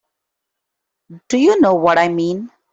Do 1.27 1.37
you 1.37 1.61
know 1.61 1.75
what 1.75 1.99
I 1.99 2.07
mean? 2.09 2.49